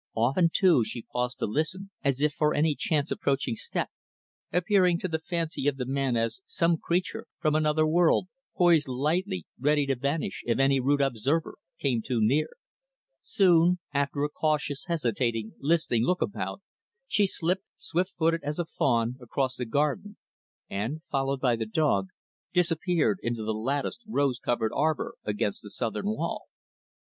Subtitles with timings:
[0.15, 3.91] Often, too, she paused to listen, as if for any chance approaching step
[4.51, 8.27] appearing, to the fancy of the man, as some creature from another world
[8.57, 12.49] poised lightly, ready to vanish if any rude observer came too near.
[13.21, 16.63] Soon, after a cautious, hesitating, listening look about,
[17.07, 20.17] she slipped, swift footed as a fawn, across the garden,
[20.67, 22.07] and followed by the dog
[22.55, 26.45] disappeared into the latticed rose covered arbor against the southern wall.